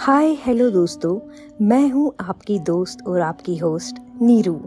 Hi 0.00 0.34
hello 0.34 0.70
दोस्तों। 0.70 1.18
मैं 1.66 1.88
हूँ 1.90 2.12
आपकी 2.20 2.58
दोस्त 2.58 2.98
और 3.06 3.20
आपकी 3.20 3.56
होस्ट 3.56 3.96
नीरू 4.22 4.60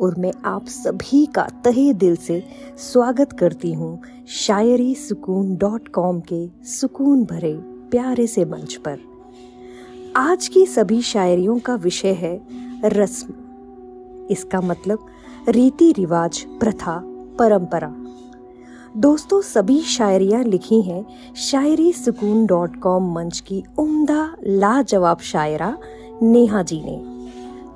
और 0.00 0.14
मैं 0.18 0.32
आप 0.44 0.66
सभी 0.66 1.26
का 1.26 1.46
तहे 1.64 1.92
दिल 1.92 2.16
से 2.16 2.42
स्वागत 2.78 3.32
करती 3.32 3.72
हूँ 3.72 4.02
शायरी 4.28 4.94
सुकून 4.94 5.56
डॉट 5.56 5.88
कॉम 5.88 6.20
के 6.32 6.46
सुकून 6.64 7.24
भरे 7.24 7.54
प्यारे 7.90 8.26
से 8.26 8.44
मंच 8.44 8.74
पर। 8.74 8.98
आज 10.16 10.48
की 10.48 10.66
सभी 10.66 11.02
शायरियों 11.02 11.58
का 11.58 11.74
विषय 11.74 12.12
है 12.12 12.40
रस्म। 12.84 13.34
इसका 14.30 14.60
मतलब 14.60 15.06
रीति 15.48 15.92
रिवाज 15.92 16.44
प्रथा, 16.60 17.00
परंपरा। 17.38 17.94
दोस्तों, 18.96 19.40
सभी 19.40 19.80
शायरियाँ 19.80 20.42
लिखी 20.44 20.80
हैं 20.82 21.04
शायरी 21.36 21.92
सुकून 21.92 22.46
डॉट 22.46 22.76
कॉम 22.76 23.12
मंच 23.14 23.40
की 23.40 23.62
उम्दा, 23.78 24.36
लाजवाब 24.44 25.18
शायरा 25.18 25.78
नेहा 26.22 26.62
जी 26.62 26.82
ने। 26.84 26.96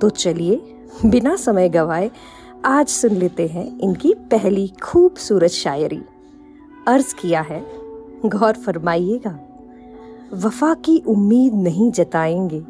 तो 0.01 0.09
चलिए, 0.09 0.75
बिना 1.05 1.35
समय 1.35 1.69
गवाए 1.69 2.11
आज 2.65 2.87
सुन 2.87 3.11
लेते 3.11 3.47
हैं 3.47 3.79
इनकी 3.79 4.13
पहली 4.13 4.67
खूबसूरत 4.83 5.51
शायरी। 5.51 6.01
अर्ज़ 6.87 7.15
किया 7.15 7.41
है, 7.41 7.65
गौर 8.25 8.53
फरमाइएगा, 8.53 9.39
वफा 10.33 10.73
की 10.73 11.03
उम्मीद 11.07 11.53
नहीं 11.53 11.91
जताएँगे, 11.91 12.61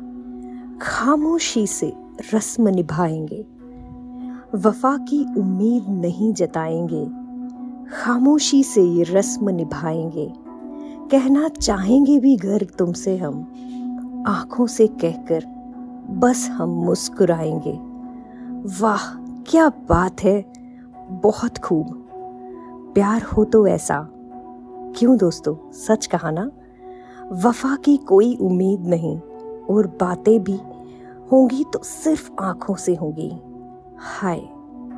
खामोशी 0.82 1.68
से 1.68 1.94
रस्म 2.34 2.68
निभाएँगे, 2.68 3.46
वफा 4.56 4.98
की 4.98 5.26
उम्मीद 5.40 5.90
नहीं 5.90 6.34
जताएँगे 6.34 7.25
खामोशी 7.94 8.64
से 8.64 8.84
ये 8.84 9.04
रस्म 9.04 9.50
निभाएँगे। 9.50 10.34
कहना 11.12 11.50
चाहेंगे 11.50 12.20
भी 12.20 12.36
घर 12.36 12.64
तुमसे 12.64 13.18
हम। 13.18 13.36
आँखों 14.28 14.68
से 14.68 14.88
कहकर 14.88 15.46
बस 16.10 16.50
हम 16.52 16.70
मुस्कुराएँगे। 16.70 17.80
वाह, 18.82 19.16
क्या 19.44 19.70
बात 19.70 20.24
है! 20.24 20.54
बहुत 21.12 21.58
खूब। 21.58 22.10
प्यार 22.96 23.22
हो 23.22 23.46
तो 23.46 23.68
ऐसा। 23.68 24.10
क्यों 24.98 25.18
दोस्तों, 25.18 25.72
सच 25.72 26.06
कहा 26.06 26.32
ना? 26.32 26.52
वफा 27.32 27.76
की 27.76 27.98
कोई 27.98 28.36
उम्मीद 28.36 28.82
नहीं, 28.82 29.20
और 29.70 29.88
बातें 29.88 30.44
भी 30.44 30.60
होंगी 31.32 31.64
तो 31.74 31.80
सिर्फ़ 31.84 32.32
आँखों 32.40 32.76
से 32.76 32.96
होंगी। 32.96 33.32
हाय। 33.98 34.55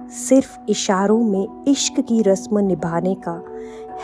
सिर्फ़ 0.10 0.60
इशारों 0.70 1.20
में 1.20 1.66
इश्क 1.68 2.00
की 2.00 2.22
रस्म 2.22 2.60
निभाने 2.60 3.16
का 3.16 3.44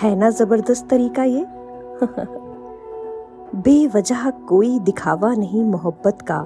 है 0.01 0.15
ना 0.15 0.29
ज़बरदस्त 0.29 0.87
तरीका 0.89 1.23
ये? 1.23 1.45
बेवजह 3.55 4.29
कोई 4.29 4.79
दिखावा 4.79 5.35
नहीं 5.35 5.63
मोहब्बत 5.63 6.21
का। 6.21 6.45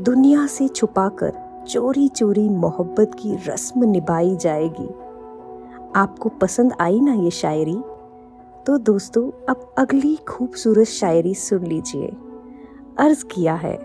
दुनिया 0.00 0.46
से 0.46 0.68
छुपाकर 0.68 1.64
चोरी 1.68 2.08
चोरी 2.08 2.48
मोहब्बत 2.48 3.10
की 3.14 3.36
रस्म 3.46 3.84
निभाई 3.84 4.36
जाएगी। 4.36 4.88
आपको 5.96 6.28
पसंद 6.28 6.72
आई 6.80 7.00
ना 7.00 7.12
ये 7.12 7.30
शायरी? 7.30 7.82
तो 8.66 8.78
दोस्तों, 8.78 9.30
अब 9.48 9.74
अगली 9.78 10.16
खूबसूरत 10.16 10.86
शायरी 10.86 11.34
सुन 11.34 11.66
लीजिए। 11.66 12.16
अर्ज़ 12.98 13.24
किया 13.24 13.54
है। 13.54 13.76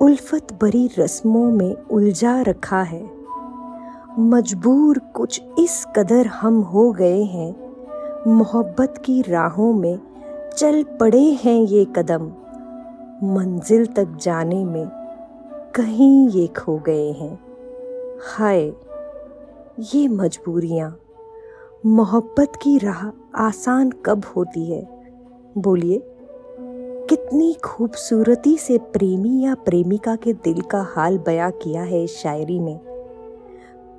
उल्फत 0.00 0.58
भरी 0.62 0.90
रस्मों 0.98 1.50
में 1.50 1.76
उलझा 1.90 2.40
रखा 2.40 2.82
है। 2.82 3.13
मजबूर 4.18 4.98
कुछ 4.98 5.42
इस 5.58 5.86
कदर 5.96 6.26
हम 6.26 6.60
हो 6.60 6.92
गए 6.92 7.22
हैं, 7.22 7.54
मोहब्बत 8.30 9.02
की 9.04 9.22
राहों 9.22 9.72
में 9.72 9.98
चल 10.56 10.82
पड़े 10.82 11.38
हैं 11.44 11.62
ये 11.62 11.84
कदम। 11.84 12.32
मंजिल 13.22 13.86
तक 13.86 14.18
जाने 14.20 14.64
में 14.64 14.86
कहीं 15.74 16.28
ये 16.28 16.46
खो 16.46 16.78
गए 16.78 17.12
हैं। 17.12 17.40
हाय, 18.36 18.72
ये 19.94 20.08
मजबूरियाँ। 20.08 20.98
मोहब्बत 21.86 22.52
की 22.62 22.78
राह 22.78 23.08
आसान 23.34 23.90
कब 23.90 24.22
होती 24.36 24.70
है? 24.70 24.88
बोलिए, 25.58 26.02
कितनी 27.08 27.54
खूबसूरती 27.54 28.56
से 28.56 28.78
प्रेमी 28.78 29.44
या 29.44 29.54
प्रेमिका 29.54 30.16
के 30.16 30.32
दिल 30.32 30.60
का 30.60 30.82
हाल 30.82 31.18
बयां 31.18 31.50
किया 31.50 31.82
है 31.82 32.04
इस 32.04 32.18
शायरी 32.18 32.60
में। 32.60 32.93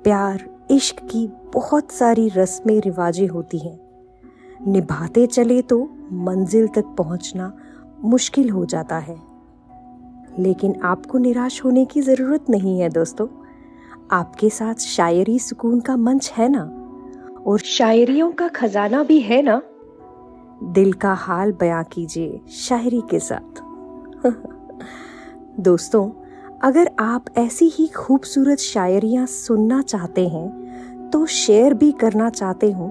प्यार, 0.06 0.66
इश्क 0.70 0.96
की 1.02 1.32
बहुत 1.54 1.90
सारी 1.90 2.28
रस्में, 2.28 2.80
रिवाजें 2.80 3.28
होती 3.28 3.58
हैं। 3.58 3.80
निभाते 4.66 5.26
चले 5.26 5.62
तो 5.62 5.90
मंजिल 6.12 6.68
तक 6.68 6.84
पहुँचना 6.84 7.56
मुश्किल 8.04 8.50
हो 8.50 8.64
जाता 8.64 8.98
है। 8.98 9.16
लेकिन 10.38 10.80
आपको 10.82 11.18
निराश 11.18 11.64
होने 11.64 11.84
की 11.84 12.00
ज़रूरत 12.00 12.44
नहीं 12.50 12.80
है 12.80 12.88
दोस्तों। 12.88 13.26
आपके 14.10 14.50
साथ 14.50 14.74
शायरी 14.74 15.38
सुकून 15.38 15.80
का 15.80 15.96
मंच 15.96 16.32
है 16.36 16.48
ना? 16.48 16.62
और 17.46 17.58
शायरियों 17.58 18.32
का 18.32 18.48
खजाना 18.48 19.02
भी 19.02 19.20
है 19.20 19.42
ना? 19.42 19.62
दिल 20.62 20.92
का 20.92 21.14
हाल 21.14 21.52
बयां 21.52 21.84
कीजिए 21.84 22.40
शायरी 22.50 23.02
के 23.10 23.18
साथ। 23.18 23.60
दोस्तों 25.60 26.25
अगर 26.66 26.90
आप 26.98 27.24
ऐसी 27.38 27.68
ही 27.68 27.86
खूबसूरत 27.86 28.58
शायरियाँ 28.58 29.26
सुनना 29.26 29.80
चाहते 29.82 30.26
हैं 30.28 31.10
तो 31.10 31.24
शेयर 31.26 31.74
भी 31.74 31.90
करना 31.92 32.30
चाहते 32.30 32.70
हो 32.72 32.88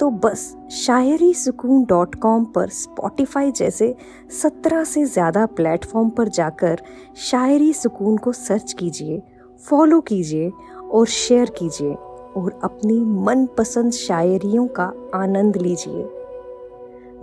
तो 0.00 0.08
बस 0.20 0.44
शायरी 0.70 1.32
सुकून 1.34 1.84
डॉट 1.84 2.14
कॉम 2.14 2.44
पर 2.44 2.68
स्पॉटिफाई 2.68 3.50
जैसे 3.50 3.94
सत्रह 4.32 4.84
से 4.84 5.04
ज़्यादा 5.04 5.44
प्लेटफॉर्म 5.46 6.10
पर 6.10 6.28
जाकर 6.30 6.82
शायरी 7.20 7.72
सुकून 7.72 8.16
को 8.16 8.32
सर्च 8.32 8.72
कीजिए, 8.72 9.22
फॉलो 9.62 10.00
कीजिए 10.00 10.50
और 10.90 11.06
शेयर 11.06 11.50
कीजिए 11.58 11.94
और 12.36 12.60
अपनी 12.64 13.00
मनपसंद 13.24 13.92
शायरियों 13.92 14.66
का 14.70 14.92
आनंद 15.14 15.56
लीजिए। 15.56 16.02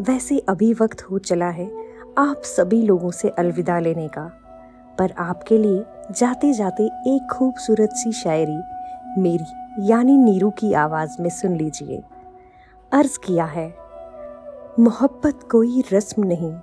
वैसे 0.04 0.40
अभी 0.40 0.74
वक्त 0.74 1.02
हो 1.02 1.18
चला 1.20 1.50
है 1.52 1.72
आप 2.18 2.42
सभी 2.48 2.82
लोगों 2.82 3.12
से 3.12 3.30
अलविदा 3.30 3.80
लेने 3.80 4.08
का। 4.08 4.32
पर 5.00 5.12
आपके 5.12 5.58
लिए 5.58 5.86
जाते 6.12 6.54
जाते 6.54 6.84
एक 6.84 7.28
खूबसूरत 7.34 7.90
सी 7.90 8.12
शायरी, 8.12 8.62
मेरी, 9.22 9.90
यानी 9.92 10.18
नीरू 10.18 10.50
की 10.50 10.74
आवाज़ 10.74 11.22
में 11.22 11.30
सुन 11.30 11.56
लीजिए। 11.56 12.04
अर्ज़ 12.92 13.20
किया 13.20 13.46
है, 13.46 13.68
मोहब्बत 14.80 15.40
कोई 15.52 15.84
रस्म 15.94 16.24
नहीं, 16.24 16.54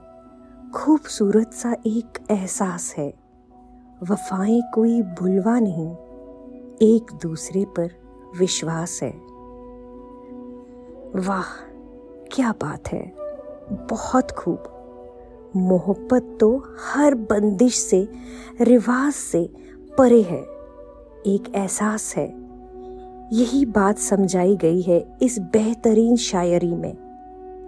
खूबसूरत 0.71 1.53
सा 1.53 1.77
एक 1.87 2.19
एहसास 2.31 2.95
है, 2.99 3.15
वफाएँ 4.03 4.63
कोई 4.75 5.03
भुलवा 5.03 5.59
नहीं, 5.59 5.91
एक 6.83 7.19
दूसरे 7.23 7.65
पर 7.65 7.91
विश्वास 8.39 9.01
है। 9.03 9.13
वाह, 11.17 11.51
क्या 12.33 12.53
बात 12.53 12.89
है, 12.89 13.13
बहुत 13.91 14.31
खूब। 14.31 14.74
मोहब्बत 15.57 16.37
तो 16.41 16.65
हर 16.81 17.15
बंदिश 17.15 17.75
से, 17.75 18.09
रिवाज 18.61 19.13
से 19.13 19.53
परे 19.99 20.23
है। 20.23 20.41
एक 21.27 21.53
एहसास 21.55 22.15
है। 22.17 22.35
यही 23.33 23.67
बात 23.67 23.99
समझाई 23.99 24.57
गई 24.57 24.83
है 24.83 25.17
इस 25.23 25.39
बेहतरीन 25.39 26.17
शायरी 26.17 26.75
में। 26.75 26.95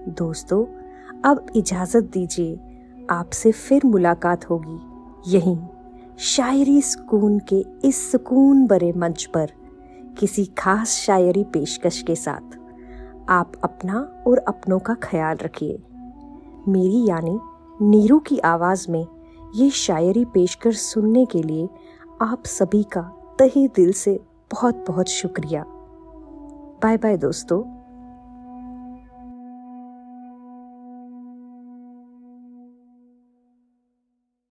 दोस्तों, 0.08 0.64
अब 1.24 1.47
इजाज़त 1.56 2.04
दीजिए, 2.04 2.60
आपसे 3.10 3.52
फिर 3.52 3.82
मुलाकात 3.84 4.50
होगी। 4.50 4.78
यहीं, 5.36 5.58
शायरी 6.18 6.82
सुकून 6.82 7.38
के 7.38 7.64
इस 7.84 8.12
सुकून 8.12 8.66
भरे 8.66 8.92
मंच 8.92 9.24
पर 9.34 9.50
किसी 10.18 10.44
खास 10.44 10.88
शायरी 10.88 11.44
पेशकश 11.44 12.03
के 12.03 12.14
साथ 12.14 12.58
आप 13.28 13.53
अपना 13.65 14.24
और 14.27 14.38
अपनों 14.38 14.78
का 14.78 14.94
ख्याल 14.94 15.36
रखिए। 15.36 15.83
मेरी 16.68 17.09
यानी 17.09 17.38
नीरू 17.82 18.18
की 18.18 18.38
आवाज़ 18.38 18.90
में 18.90 19.06
ये 19.54 19.70
शायरी 19.70 20.24
पेश 20.24 20.54
कर 20.54 20.72
सुनने 20.72 21.26
के 21.26 21.42
लिए 21.42 21.68
आप 22.20 22.42
सभी 22.46 22.82
का 22.82 23.02
तही 23.38 23.68
दिल 23.68 23.92
से 23.92 24.20
बहुत 24.52 24.84
बहुत 24.88 25.08
शुक्रिया। 25.08 25.64
बाय 26.82 26.96
बाय 26.96 27.16
दोस्तों। 27.16 27.75